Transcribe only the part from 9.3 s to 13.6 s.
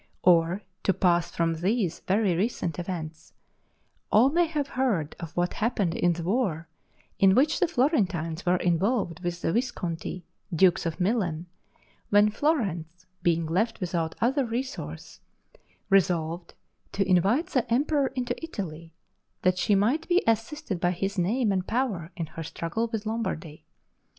the Visconti, dukes of Milan, when Florence, being